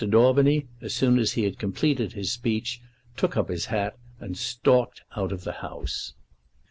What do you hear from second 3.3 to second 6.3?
up his hat and stalked out of the House.